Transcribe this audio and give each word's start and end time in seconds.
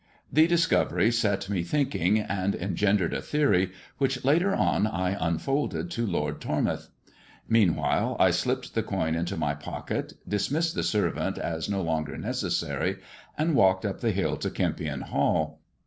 The 0.33 0.47
discovery 0.47 1.11
set 1.11 1.47
me 1.47 1.61
thinking, 1.61 2.17
and 2.17 2.55
engendered 2.55 3.13
a 3.13 3.21
theory 3.21 3.71
which 3.99 4.25
later 4.25 4.51
on 4.55 4.87
I 4.87 5.11
unfolded 5.11 5.91
to 5.91 6.07
Lord 6.07 6.41
Tormouth. 6.41 6.87
Meanwhile 7.47 8.17
I 8.19 8.31
slipped 8.31 8.73
the 8.73 8.81
coin 8.81 9.13
into 9.13 9.37
my 9.37 9.53
pocket, 9.53 10.13
dismissed 10.27 10.73
the 10.73 10.81
servant 10.81 11.37
as 11.37 11.69
no 11.69 11.83
longer 11.83 12.17
necessary, 12.17 12.97
and 13.37 13.53
walked 13.53 13.85
up 13.85 13.99
the 14.01 14.09
hill 14.09 14.37
to 14.37 14.49
Kempion 14.49 15.01
Hall. 15.03 15.61